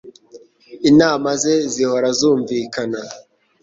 Inama 0.89 1.29
ze 1.41 1.53
zihora 1.73 2.09
zumvikana. 2.19 3.01